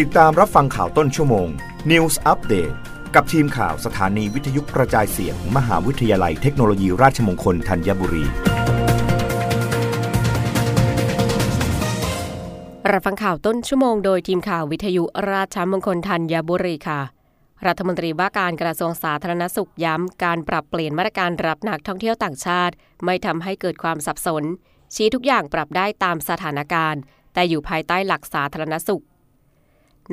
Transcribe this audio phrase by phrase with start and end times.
[0.00, 1.48] ติดตามรับฟังข่าวต้นชั่วโมง
[1.90, 2.74] News Update
[3.14, 8.24] กับทีมข่าวสถานีวิทยุกระจายเสียงมมหาวิทยาลัยเทคโนโลยีราชมงคลธัญบุรี
[12.90, 17.00] รับฟังข่าวต้นชั่วโมงโดยทีมข่าววิทยุราชมงคลธัญบุรีค่ะ
[17.66, 22.74] รัฐมนตรีว่าการกระทรวงสาธารณสุขย้ำการปรับเปลี่ยนมาตรการรับนักท่องเที่ยวต่างชาติ
[23.04, 24.44] ไม่ทำให้เกิดความสับสน
[24.94, 27.00] ชี้ทุกอย่างปรับได้ตามสถานการณ์
[27.34, 29.04] แต่อยู่ภายใต้หลักสาธารณสุข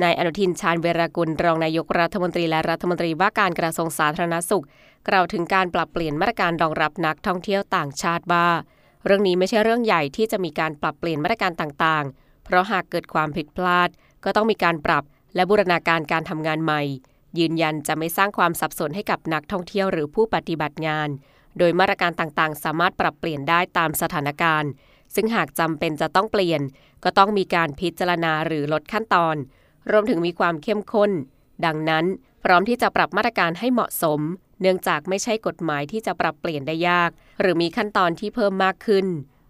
[0.02, 4.64] นายอนุทินชาญเวรกุลรองนายกรัฐมนตรีและรัฐมนตรีว่าการกระทรวงสาธารณสุข
[5.08, 8.48] กล่าวถึงการปรับเปลี่ยนมาตรการรองรับนักท่องเที่ยวต่างชาติว่า
[9.04, 13.88] เรื่องนี้ไม่ใช่เรื่องใหญ่ที่จะมีการปรับเปลี่ยนมาตรการต่างๆ เพราะหากเกิดความผิดพลาด
[14.24, 16.82] ก็ต้องมีการปรับและบูรณาการการทำงานใหม่
[17.38, 21.08] ยืนยันจะไม่สร้างความสับสนให้กับนักท่องเที่ยวหรือผู้ปฏิบัติงาน
[21.58, 24.70] โดยมาตรการต่างๆ สามารถปรับเปลี่ยนได้ตามสถานการณ์
[25.14, 26.60] ซึ่งหากจำเป็นจะต้องเปลี่ยน
[27.04, 29.36] ก็ต้องมีการพิจารณาหรือลดขั้นตอน
[29.90, 31.10] รวมถึงมีความเข้มข้น
[31.64, 32.04] ดังนั้น
[32.44, 34.20] พร้อมที่จะปรับมาตรการให้เหมาะสม
[34.60, 39.06] เนื่องจากไม่ใช่กฎหมายที่จะปรับเปลี่ยนได้ยาก หรือมีขั้นตอนที่เพิ่มมากขึ้น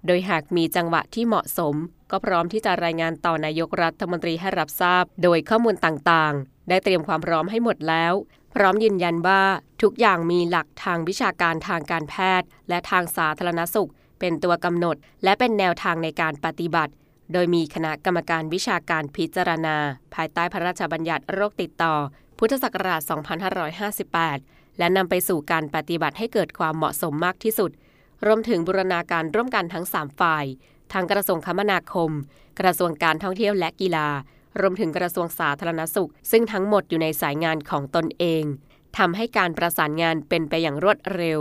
[0.07, 1.75] โดยหากมีจังหวะที่เหมาะสม
[2.11, 8.13] ก็พร้อมที่จะรายงานต่อนายกรัฐมนตรีให้รับทราบ โดยข้อมูลต่างๆ ได้เตรียมความพร้อมให้หมดแล้ว
[8.55, 9.43] พร้อมยืนยันว่า
[9.83, 16.93] ทุกอย่างมีหลักทางวิชาการทางการแพทย์ และทางสาธารณสุข เป็นตัวกำหนด และเป็นแนวทางในการปฏิบัติ
[17.33, 19.77] โดยมีคณะกรรมการวิชาการพิจารณา
[20.15, 21.95] ภายใต้พระราชบัญญัติโรคติดต่อ
[22.39, 23.01] พุทธศักราช
[23.91, 27.71] 2558 และนำไปสู่การปฏิบัติให้เกิดความเหมาะสมมากที่สุด
[28.27, 30.45] รวมถึงบูรณาการร่วมกันทั้ง 3 ฝ่าย
[30.93, 32.11] ทั้งกระทรวงคมนาคม
[32.61, 34.09] กระทรวงการท่องเที่ยวและกีฬา
[34.61, 38.45] รวมถึงกระทรวงสาธารณสุข ซึ่งทั้งหมดอยู่ในสายงานของตนเอง
[38.99, 41.41] ทำให้การประสานงานเป็นไปอย่างรวดเร็ว